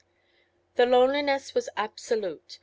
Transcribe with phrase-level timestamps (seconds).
[0.77, 2.57] The loneliness was absolute.